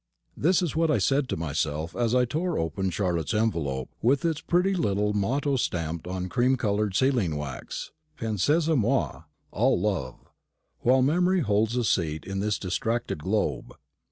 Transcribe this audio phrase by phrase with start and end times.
[0.35, 4.41] This is what I said to myself as I tore open Charlotte's envelope, with its
[4.41, 10.15] pretty little motto stamped on cream coloured sealing wax, "Pensez à moi." Ah, love;
[10.79, 13.75] "while memory holds a seat in this distracted globe."